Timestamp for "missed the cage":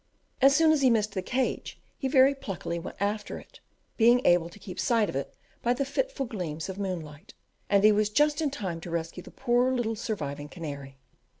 0.89-1.79